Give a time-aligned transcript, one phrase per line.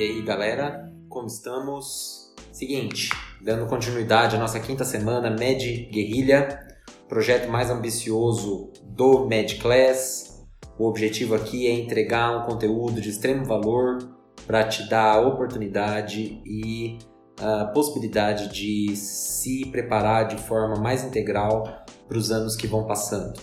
[0.00, 2.32] E aí, galera, como estamos?
[2.50, 3.10] Seguinte,
[3.44, 6.58] dando continuidade à nossa quinta semana, Med Guerrilha,
[7.06, 10.42] projeto mais ambicioso do Med Class.
[10.78, 13.98] O objetivo aqui é entregar um conteúdo de extremo valor
[14.46, 16.96] para te dar a oportunidade e
[17.38, 23.38] a possibilidade de se preparar de forma mais integral para os anos que vão passando.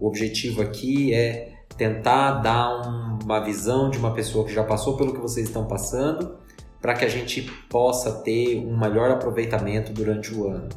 [0.00, 4.96] O objetivo aqui é tentar dar um, uma visão de uma pessoa que já passou
[4.96, 6.36] pelo que vocês estão passando,
[6.82, 10.68] para que a gente possa ter um melhor aproveitamento durante o ano.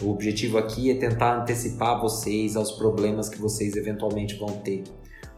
[0.00, 4.84] O objetivo aqui é tentar antecipar vocês aos problemas que vocês eventualmente vão ter.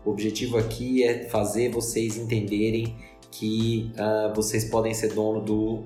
[0.04, 2.96] O objetivo aqui é fazer vocês entenderem
[3.30, 5.82] que uh, vocês podem ser dono do uh,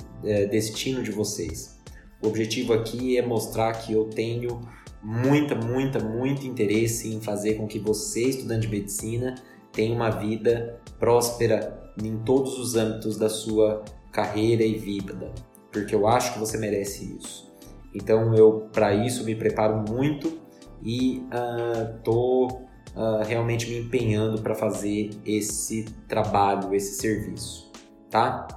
[0.50, 1.78] destino de vocês.
[2.22, 4.60] O objetivo aqui é mostrar que eu tenho
[5.06, 9.36] muita, muita, muito interesse em fazer com que você, estudante de medicina,
[9.70, 15.32] tenha uma vida próspera em todos os âmbitos da sua carreira e vida,
[15.70, 17.46] porque eu acho que você merece isso.
[17.94, 20.40] Então eu para isso me preparo muito
[20.82, 27.70] e uh, uh, realmente me empenhando para fazer esse trabalho, esse serviço,
[28.10, 28.48] tá?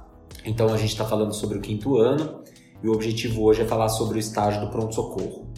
[0.44, 2.42] Então a gente está falando sobre o quinto ano
[2.82, 5.49] e o objetivo hoje é falar sobre o estágio do pronto socorro.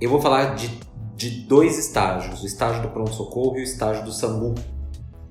[0.00, 0.70] Eu vou falar de,
[1.16, 4.54] de dois estágios, o estágio do pronto-socorro e o estágio do SAMU.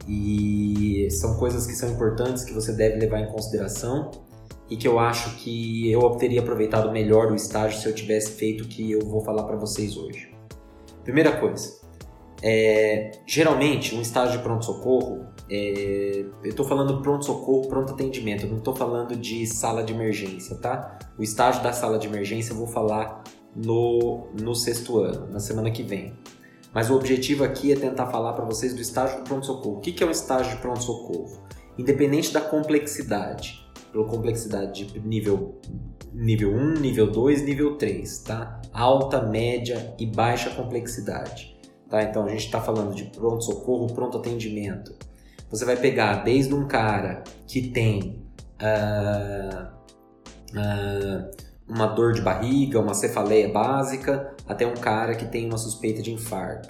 [0.06, 4.12] E são coisas que são importantes que você deve levar em consideração
[4.70, 8.66] e que eu acho que eu teria aproveitado melhor o estágio se eu tivesse feito
[8.66, 10.36] o que eu vou falar para vocês hoje.
[11.04, 11.80] Primeira coisa,
[12.42, 18.58] é, geralmente um estágio de pronto-socorro, é, eu estou falando pronto-socorro, pronto atendimento, eu não
[18.58, 21.00] estou falando de sala de emergência, tá?
[21.18, 23.24] O estágio da sala de emergência eu vou falar
[23.56, 26.14] no, no sexto ano, na semana que vem.
[26.74, 29.78] Mas o objetivo aqui é tentar falar para vocês do estágio do pronto-socorro.
[29.78, 31.42] O que é o estágio de pronto-socorro?
[31.78, 35.60] Independente da complexidade, pela complexidade de nível,
[36.14, 38.62] nível 1, nível 2, nível 3, tá?
[38.74, 41.58] Alta, média e baixa complexidade.
[41.90, 42.04] Tá?
[42.04, 44.94] Então a gente está falando de pronto-socorro, pronto atendimento.
[45.50, 48.22] Você vai pegar desde um cara que tem
[48.62, 49.68] uh,
[50.52, 56.02] uh, uma dor de barriga, uma cefaleia básica, até um cara que tem uma suspeita
[56.02, 56.70] de infarto.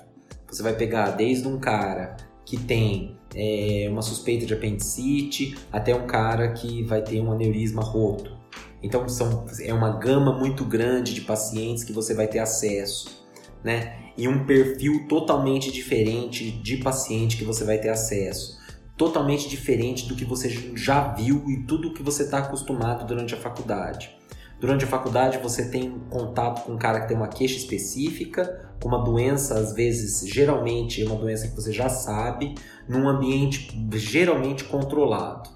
[0.49, 2.15] Você vai pegar desde um cara
[2.45, 7.83] que tem é, uma suspeita de apendicite até um cara que vai ter um aneurisma
[7.83, 8.35] roto.
[8.81, 13.25] Então são, é uma gama muito grande de pacientes que você vai ter acesso,
[13.63, 13.97] né?
[14.17, 18.57] E um perfil totalmente diferente de paciente que você vai ter acesso.
[18.95, 23.37] Totalmente diferente do que você já viu e tudo que você está acostumado durante a
[23.37, 24.17] faculdade.
[24.59, 28.89] Durante a faculdade você tem contato com um cara que tem uma queixa específica, com
[28.89, 32.55] uma doença, às vezes, geralmente, uma doença que você já sabe,
[32.87, 35.49] num ambiente geralmente controlado.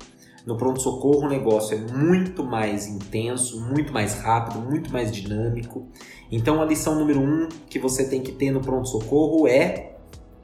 [0.45, 5.88] No pronto-socorro o negócio é muito mais intenso, muito mais rápido, muito mais dinâmico.
[6.31, 9.97] Então a lição número um que você tem que ter no pronto-socorro é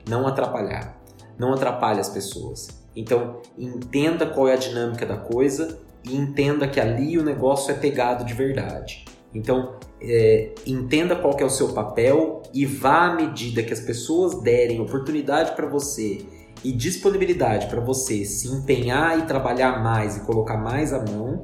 [0.08, 0.96] não atrapalhar.
[1.38, 2.68] Não atrapalhe as pessoas.
[2.96, 5.80] Então entenda qual é a dinâmica da coisa
[6.10, 9.06] e entenda que ali o negócio é pegado de verdade.
[9.34, 14.42] Então, é, entenda qual é o seu papel e vá à medida que as pessoas
[14.42, 16.26] derem oportunidade para você
[16.64, 21.42] e disponibilidade para você se empenhar e trabalhar mais e colocar mais a mão,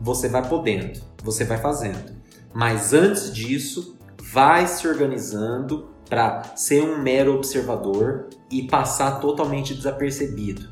[0.00, 2.14] você vai podendo, você vai fazendo.
[2.52, 10.68] Mas antes disso, vai se organizando para ser um mero observador e passar totalmente desapercebido,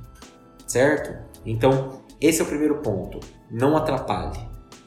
[0.67, 1.19] certo?
[1.45, 3.19] Então, esse é o primeiro ponto.
[3.51, 4.39] Não atrapalhe.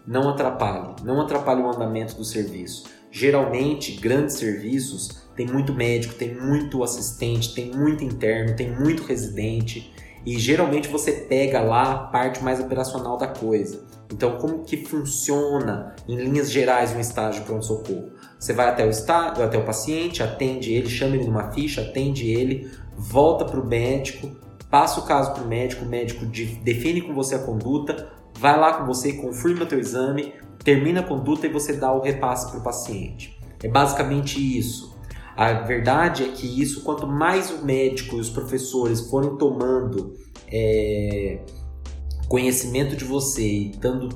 [0.08, 0.96] Não atrapalhe.
[1.04, 2.86] Não atrapalhe o andamento do serviço.
[3.12, 9.94] Geralmente, grandes serviços tem muito médico, tem muito assistente, tem muito interno, tem muito residente
[10.26, 13.86] e geralmente você pega lá a parte mais operacional da coisa.
[14.12, 18.12] Então, como que funciona em linhas gerais um estágio de pronto-socorro?
[18.40, 22.30] Você vai até o estágio, até o paciente, atende ele, chama ele numa ficha, atende
[22.30, 24.32] ele, volta para o médico,
[24.70, 28.74] passa o caso para o médico, o médico define com você a conduta, vai lá
[28.74, 30.34] com você, confirma o teu exame,
[30.64, 33.38] termina a conduta e você dá o repasse para o paciente.
[33.64, 34.96] É basicamente isso.
[35.36, 40.16] A verdade é que isso, quanto mais o médico e os professores forem tomando
[40.52, 41.40] é,
[42.28, 44.10] conhecimento de você e tendo,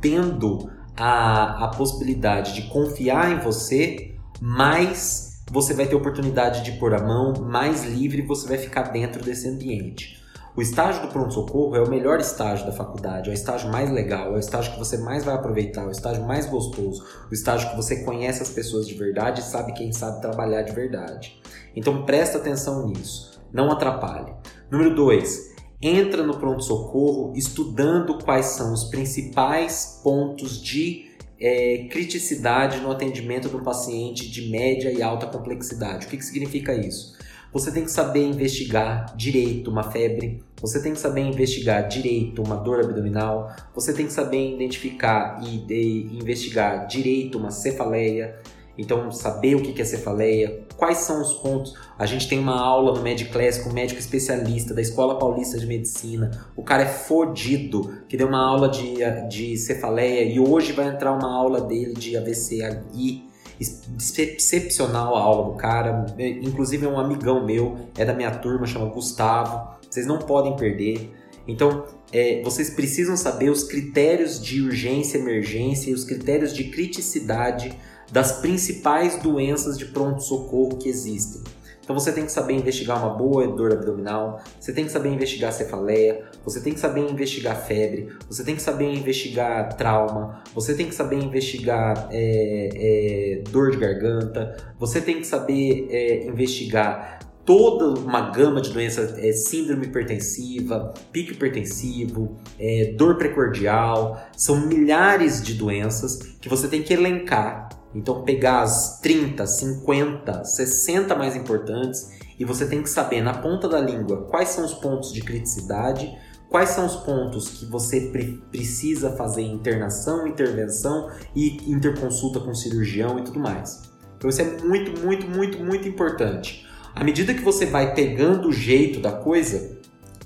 [0.00, 6.94] tendo a, a possibilidade de confiar em você, mais você vai ter oportunidade de pôr
[6.94, 10.22] a mão mais livre você vai ficar dentro desse ambiente.
[10.54, 14.34] O estágio do pronto-socorro é o melhor estágio da faculdade, é o estágio mais legal,
[14.34, 17.70] é o estágio que você mais vai aproveitar, é o estágio mais gostoso, o estágio
[17.70, 21.40] que você conhece as pessoas de verdade e sabe quem sabe trabalhar de verdade.
[21.74, 24.34] Então presta atenção nisso, não atrapalhe.
[24.70, 31.11] Número 2, entra no pronto-socorro estudando quais são os principais pontos de
[31.42, 36.06] é, criticidade no atendimento um paciente de média e alta complexidade.
[36.06, 37.16] O que, que significa isso?
[37.52, 42.56] Você tem que saber investigar direito uma febre, você tem que saber investigar direito uma
[42.56, 48.40] dor abdominal, você tem que saber identificar e, e investigar direito uma cefaleia,
[48.76, 51.74] então, saber o que é cefaleia, quais são os pontos.
[51.98, 55.66] A gente tem uma aula no Mediclass com um médico especialista da Escola Paulista de
[55.66, 56.30] Medicina.
[56.56, 58.94] O cara é fodido, que deu uma aula de,
[59.28, 62.60] de cefaleia e hoje vai entrar uma aula dele de AVC
[62.94, 63.30] e
[63.60, 66.06] excepcional a aula do cara.
[66.18, 69.76] Inclusive é um amigão meu, é da minha turma, chama Gustavo.
[69.88, 71.12] Vocês não podem perder.
[71.46, 77.76] Então, é, vocês precisam saber os critérios de urgência, emergência e os critérios de criticidade
[78.12, 81.42] das principais doenças de pronto-socorro que existem.
[81.82, 85.52] Então você tem que saber investigar uma boa dor abdominal, você tem que saber investigar
[85.52, 90.86] cefaleia, você tem que saber investigar febre, você tem que saber investigar trauma, você tem
[90.86, 97.98] que saber investigar é, é, dor de garganta, você tem que saber é, investigar toda
[97.98, 105.54] uma gama de doenças, é, síndrome hipertensiva, pico hipertensivo, é, dor precordial, são milhares de
[105.54, 112.44] doenças que você tem que elencar então, pegar as 30, 50, 60 mais importantes e
[112.44, 116.10] você tem que saber na ponta da língua quais são os pontos de criticidade,
[116.48, 123.18] quais são os pontos que você pre precisa fazer internação, intervenção e interconsulta com cirurgião
[123.18, 123.82] e tudo mais.
[124.16, 126.66] Então, isso é muito, muito, muito, muito importante.
[126.94, 129.78] À medida que você vai pegando o jeito da coisa,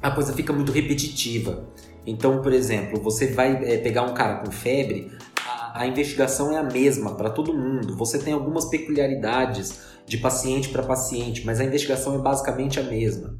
[0.02, 1.64] a coisa fica muito repetitiva.
[2.06, 5.10] Então, por exemplo, você vai é, pegar um cara com febre,
[5.76, 7.96] a investigação é a mesma para todo mundo.
[7.96, 13.38] Você tem algumas peculiaridades de paciente para paciente, mas a investigação é basicamente a mesma.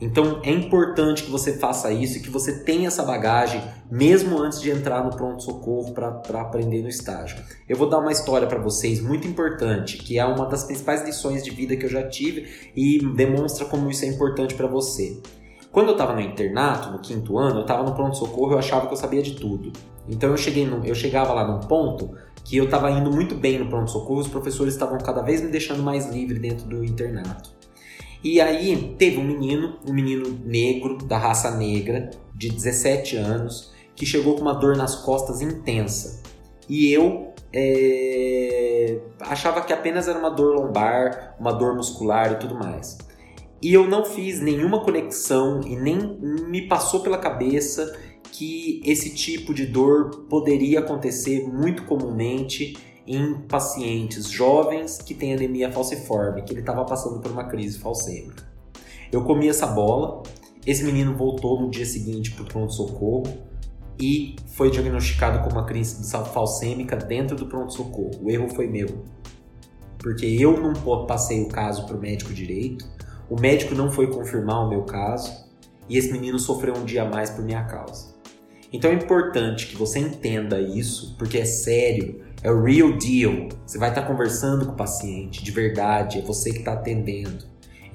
[0.00, 4.60] Então é importante que você faça isso e que você tenha essa bagagem mesmo antes
[4.60, 7.38] de entrar no pronto-socorro para aprender no estágio.
[7.68, 11.44] Eu vou dar uma história para vocês muito importante, que é uma das principais lições
[11.44, 15.20] de vida que eu já tive e demonstra como isso é importante para você.
[15.72, 18.92] Quando eu estava no internato, no quinto ano, eu estava no pronto-socorro, eu achava que
[18.92, 19.72] eu sabia de tudo.
[20.08, 22.10] Então eu cheguei no, eu chegava lá num ponto
[22.44, 25.82] que eu estava indo muito bem no pronto-socorro, os professores estavam cada vez me deixando
[25.82, 27.50] mais livre dentro do internato.
[28.22, 34.04] E aí teve um menino, um menino negro, da raça negra, de 17 anos, que
[34.04, 36.20] chegou com uma dor nas costas intensa.
[36.68, 42.54] E eu é, achava que apenas era uma dor lombar, uma dor muscular e tudo
[42.54, 42.98] mais.
[43.62, 45.98] E eu não fiz nenhuma conexão e nem
[46.48, 47.94] me passou pela cabeça
[48.32, 52.76] que esse tipo de dor poderia acontecer muito comumente
[53.06, 58.48] em pacientes jovens que têm anemia falciforme, que ele estava passando por uma crise falcêmica.
[59.12, 60.22] Eu comi essa bola,
[60.64, 63.24] esse menino voltou no dia seguinte para o pronto-socorro
[64.00, 68.12] e foi diagnosticado com uma crise falcêmica dentro do pronto-socorro.
[68.22, 69.04] O erro foi meu,
[69.98, 70.72] porque eu não
[71.06, 72.88] passei o caso para o médico direito,
[73.30, 75.48] o médico não foi confirmar o meu caso
[75.88, 78.12] e esse menino sofreu um dia a mais por minha causa.
[78.72, 83.48] Então é importante que você entenda isso, porque é sério, é o real deal.
[83.64, 87.44] Você vai estar conversando com o paciente de verdade, é você que está atendendo.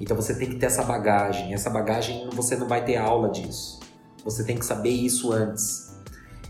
[0.00, 1.52] Então você tem que ter essa bagagem.
[1.52, 3.78] Essa bagagem você não vai ter aula disso.
[4.24, 5.94] Você tem que saber isso antes.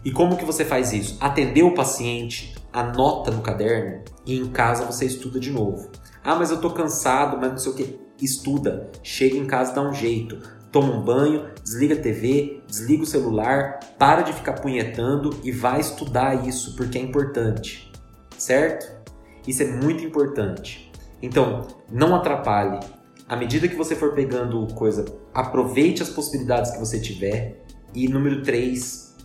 [0.05, 1.17] E como que você faz isso?
[1.21, 5.91] Atender o paciente, anota no caderno e em casa você estuda de novo.
[6.23, 9.83] Ah, mas eu tô cansado, mas não sei o que estuda, chega em casa, dá
[9.83, 10.39] um jeito,
[10.73, 15.81] toma um banho, desliga a TV, desliga o celular, para de ficar punhetando e vai
[15.81, 17.91] estudar isso porque é importante,
[18.37, 18.95] certo?
[19.47, 20.91] Isso é muito importante.
[21.23, 22.81] Então, não atrapalhe.
[23.29, 27.65] À medida que você for pegando coisa, aproveite as possibilidades que você tiver.
[27.95, 29.17] E número 3,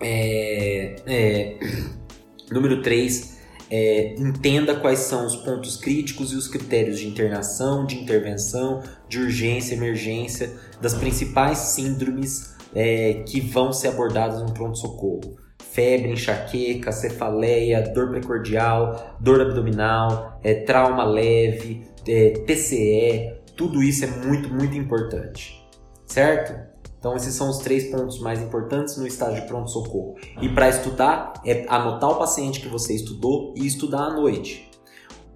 [0.00, 1.58] é, é,
[2.50, 3.33] número 3,
[3.70, 9.18] é, entenda quais são os pontos críticos e os critérios de internação, de intervenção, de
[9.18, 15.36] urgência, emergência, das principais síndromes é, que vão ser abordadas no pronto-socorro.
[15.72, 24.08] Febre, enxaqueca, cefaleia, dor precordial, dor abdominal, é, trauma leve, é, TCE, tudo isso é
[24.08, 25.60] muito, muito importante,
[26.06, 26.73] certo?
[27.04, 30.14] Então, esses são os três pontos mais importantes no estágio de pronto-socorro.
[30.40, 34.70] E para estudar, é anotar o paciente que você estudou e estudar à noite.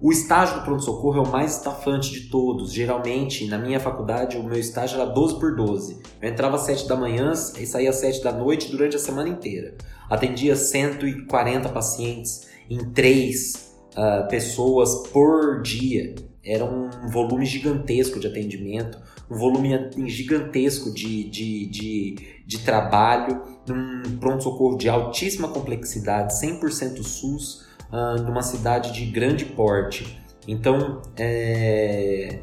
[0.01, 2.73] O estágio do pronto-socorro é o mais estafante de todos.
[2.73, 6.01] Geralmente, na minha faculdade, o meu estágio era 12 por 12.
[6.19, 9.29] Eu entrava às 7 da manhã e saía às 7 da noite durante a semana
[9.29, 9.75] inteira.
[10.09, 16.15] Atendia 140 pacientes em 3 uh, ah, pessoas por dia.
[16.43, 18.97] era um volume gigantesco de atendimento,
[19.29, 19.69] um volume
[20.07, 28.41] gigantesco de, de, de, de trabalho, num pronto-socorro de altíssima complexidade, 100% SUS, uh, numa
[28.41, 30.19] cidade de grande porte.
[30.47, 32.39] Então, é,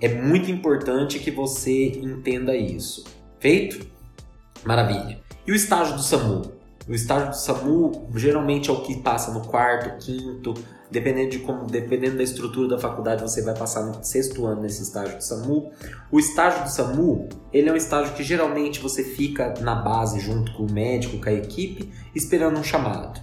[0.00, 3.04] é muito importante que você entenda isso.
[3.40, 3.86] Feito?
[4.64, 5.18] Maravilha.
[5.46, 6.59] E o estágio do SAMU?
[6.90, 10.54] O estágio do SAMU geralmente é o que passa no quarto, quinto,
[10.90, 14.82] dependendo de como, dependendo da estrutura da faculdade, você vai passar no sexto ano nesse
[14.82, 15.70] estágio do SAMU.
[16.10, 20.52] O estágio do SAMU, ele é um estágio que geralmente você fica na base junto
[20.54, 23.20] com o médico, com a equipe, esperando um chamado.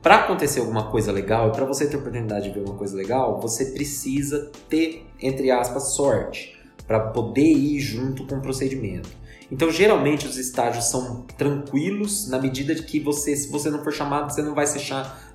[0.00, 3.66] Para acontecer alguma coisa legal, para você ter oportunidade de ver uma coisa legal, você
[3.66, 9.10] precisa ter, entre aspas, sorte para poder ir junto com o procedimento.
[9.50, 13.92] Então, geralmente os estágios são tranquilos na medida de que você, se você não for
[13.92, 14.78] chamado, você não vai ser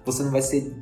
[0.05, 0.75] você não vai ser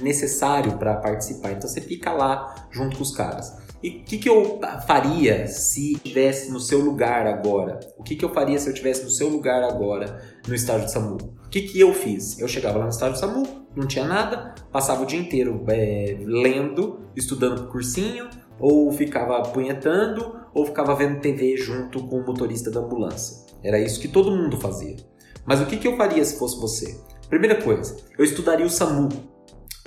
[0.00, 1.52] necessário para participar.
[1.52, 3.52] Então, você fica lá junto com os caras.
[3.82, 7.78] E o que, que eu faria se estivesse no seu lugar agora?
[7.96, 10.92] O que, que eu faria se eu estivesse no seu lugar agora no estágio de
[10.92, 11.16] SAMU?
[11.46, 12.38] O que, que eu fiz?
[12.40, 16.18] Eu chegava lá no estágio de SAMU, não tinha nada, passava o dia inteiro é,
[16.24, 18.28] lendo, estudando cursinho,
[18.60, 23.46] ou ficava apunhetando, ou ficava vendo TV junto com o motorista da ambulância.
[23.62, 24.96] Era isso que todo mundo fazia.
[25.44, 27.00] Mas o que, que eu faria se fosse você?
[27.28, 29.08] Primeira coisa, eu estudaria o SAMU.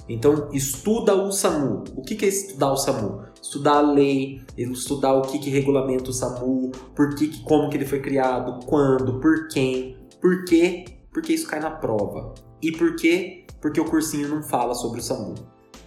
[0.07, 1.83] Então, estuda o SAMU.
[1.95, 3.23] O que, que é estudar o SAMU?
[3.41, 7.85] Estudar a lei, estudar o que, que regulamenta o SAMU, por que, como que ele
[7.85, 12.33] foi criado, quando, por quem, por quê, porque isso cai na prova.
[12.61, 13.45] E por quê?
[13.59, 15.35] Porque o cursinho não fala sobre o SAMU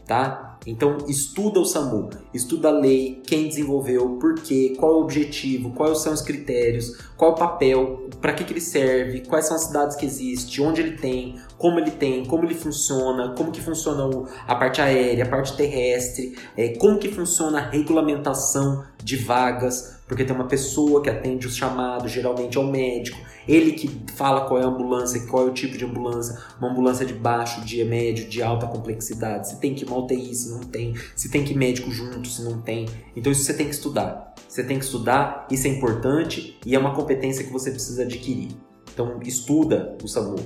[0.07, 0.59] tá?
[0.67, 5.99] Então estuda o SAMU, estuda a lei, quem desenvolveu, por quê, qual o objetivo, quais
[5.99, 9.97] são os critérios, qual o papel, para que, que ele serve, quais são as cidades
[9.97, 14.05] que existem, onde ele tem, como ele tem, como ele funciona, como que funciona
[14.47, 20.25] a parte aérea, a parte terrestre, é, como que funciona a regulamentação de vagas, porque
[20.25, 24.61] tem uma pessoa que atende os chamados, geralmente é o médico, ele que fala qual
[24.61, 28.29] é a ambulância, qual é o tipo de ambulância, uma ambulância de baixo, de médio,
[28.29, 31.91] de alta complexidade, se tem que uma UTI, se não tem, se tem que médico
[31.91, 32.89] junto, se não tem.
[33.17, 34.35] Então isso você tem que estudar.
[34.49, 38.51] Você tem que estudar, isso é importante e é uma competência que você precisa adquirir.
[38.93, 40.37] Então estuda o SAMU.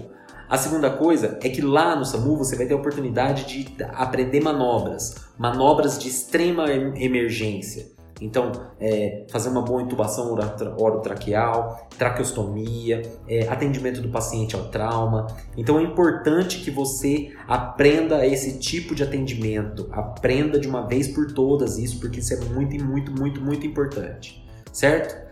[0.48, 4.40] A segunda coisa é que lá no SAMU você vai ter a oportunidade de aprender
[4.40, 7.97] manobras, manobras de extrema emergência.
[8.20, 10.36] Então, é, fazer uma boa intubação
[10.78, 15.26] orotraqueal, traqueostomia, é, atendimento do paciente ao trauma.
[15.56, 21.32] Então, é importante que você aprenda esse tipo de atendimento, aprenda de uma vez por
[21.32, 25.28] todas isso, porque isso é muito, muito, muito, muito importante, certo?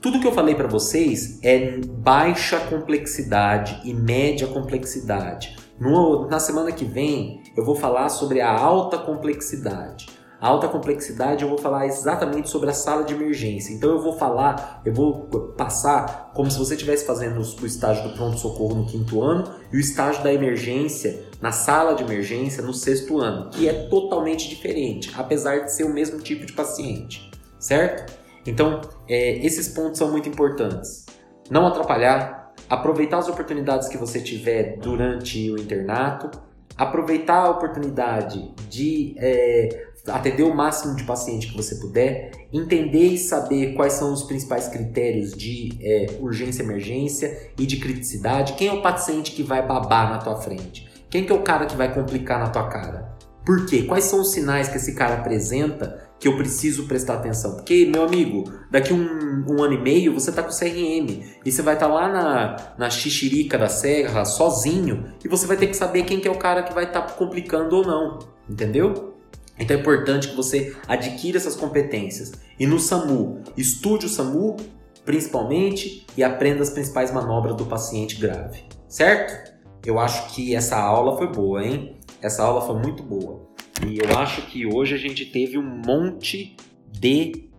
[0.00, 5.56] Tudo que eu falei para vocês é baixa complexidade e média complexidade.
[5.80, 10.06] No, na semana que vem, eu vou falar sobre a alta complexidade.
[10.44, 13.72] A alta complexidade eu vou falar exatamente sobre a sala de emergência.
[13.72, 15.22] Então eu vou falar, eu vou
[15.56, 19.80] passar como se você estivesse fazendo o estágio do pronto-socorro no quinto ano e o
[19.80, 25.60] estágio da emergência na sala de emergência no sexto ano, que é totalmente diferente, apesar
[25.60, 28.12] de ser o mesmo tipo de paciente, certo?
[28.46, 31.06] Então é, esses pontos são muito importantes.
[31.48, 36.38] Não atrapalhar, aproveitar as oportunidades que você tiver durante o internato,
[36.76, 43.18] aproveitar a oportunidade de é, atender o máximo de paciente que você puder, entender e
[43.18, 48.54] saber quais são os principais critérios de é, urgência, emergência e de criticidade.
[48.54, 50.88] Quem é o paciente que vai babar na tua frente?
[51.08, 53.14] Quem que é o cara que vai complicar na tua cara?
[53.44, 53.82] Por quê?
[53.82, 57.56] Quais são os sinais que esse cara apresenta que eu preciso prestar atenção?
[57.56, 61.60] Porque, meu amigo, daqui um, um ano e meio você tá com CRM e você
[61.60, 65.76] vai estar tá lá na, na xixirica da serra sozinho e você vai ter que
[65.76, 68.18] saber quem que é o cara que vai estar tá complicando ou não,
[68.48, 69.13] entendeu?
[69.58, 72.32] Então é importante que você adquira essas competências.
[72.58, 74.56] E no SAMU, estude o SAMU
[75.04, 79.52] principalmente e aprenda as principais manobras do paciente grave, certo?
[79.84, 81.96] Eu acho que essa aula foi boa, hein?
[82.22, 83.46] Essa aula foi muito boa.
[83.86, 86.56] E eu acho que hoje a gente teve um monte
[86.90, 87.50] de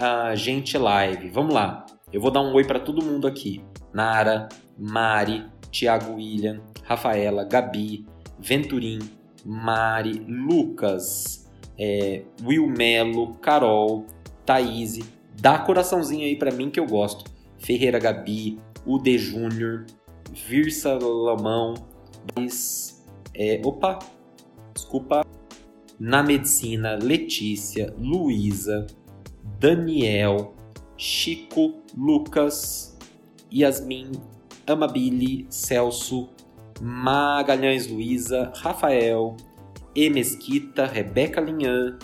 [0.00, 1.28] uh, gente live.
[1.28, 1.84] Vamos lá.
[2.12, 3.62] Eu vou dar um oi para todo mundo aqui.
[3.92, 4.48] Nara,
[4.78, 8.06] Mari, Thiago William, Rafaela, Gabi,
[8.38, 8.98] Venturim,
[9.46, 11.48] Mari, Lucas,
[11.78, 14.04] é, Will Melo, Carol,
[14.44, 14.98] Thaís.
[15.40, 17.30] Dá coraçãozinho aí para mim que eu gosto.
[17.58, 19.86] Ferreira Gabi, Ude Júnior,
[20.32, 21.74] Virsa Lamão,
[23.34, 23.98] é, opa,
[24.74, 25.24] desculpa.
[25.98, 28.86] Na medicina, Letícia, Luísa,
[29.58, 30.54] Daniel,
[30.96, 32.98] Chico, Lucas,
[33.52, 34.12] Yasmin,
[34.66, 36.28] Amabile, Celso,
[36.80, 39.36] Magalhães Luiza, Rafael,
[39.94, 41.98] E Mesquita, Rebeca Linhan,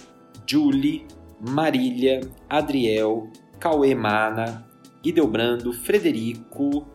[0.47, 1.07] Julie,
[1.41, 4.67] Marília, Adriel, Cauê Mana,
[5.05, 6.87] Idelbrando, Frederico,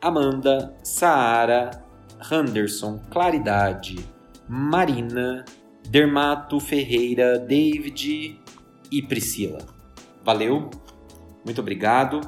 [0.00, 1.84] Amanda, Saara,
[2.30, 3.98] Henderson, Claridade,
[4.48, 5.44] Marina,
[5.88, 8.40] Dermato Ferreira, David
[8.90, 9.66] e Priscila.
[10.24, 10.70] Valeu,
[11.44, 12.20] muito obrigado.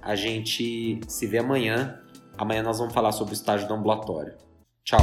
[0.00, 2.01] A gente se vê amanhã.
[2.36, 4.34] Amanhã nós vamos falar sobre o estágio do ambulatório.
[4.84, 5.00] Tchau!